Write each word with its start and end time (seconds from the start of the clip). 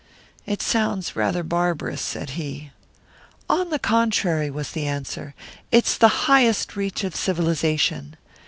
"It 0.47 0.63
sounds 0.63 1.15
rather 1.15 1.43
barbarous," 1.43 2.01
said 2.01 2.31
he. 2.31 2.71
"On 3.47 3.69
the 3.69 3.77
contrary," 3.77 4.49
was 4.49 4.71
the 4.71 4.87
answer, 4.87 5.35
"it's 5.71 5.95
the 5.95 6.25
highest 6.25 6.75
reach 6.75 7.03
of 7.03 7.15
civilisation. 7.15 8.17